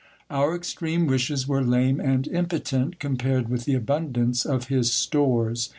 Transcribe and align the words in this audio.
Our 0.31 0.55
extreme 0.55 1.05
wishes 1.05 1.47
were 1.47 1.61
lame 1.63 1.99
and 1.99 2.27
impotent, 2.29 2.97
compared 2.97 3.49
with 3.49 3.65
the 3.65 3.75
abundance 3.75 4.45
of 4.47 4.67
his 4.67 4.91
stores. 4.91 5.69